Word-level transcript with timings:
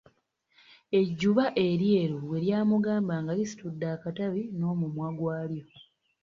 Ejjuba 0.99 1.45
eryeeru 1.65 2.17
bwe 2.25 2.37
lyamugamba, 2.45 3.13
nga 3.21 3.33
lisitudde 3.37 3.85
akatabi 3.95 4.41
n'omumwa 4.59 5.07
gw'alyo. 5.17 5.65